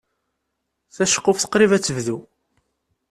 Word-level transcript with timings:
Taceqquft 0.95 1.45
qrib 1.51 1.71
ad 1.73 1.81
tebdu. 1.83 2.17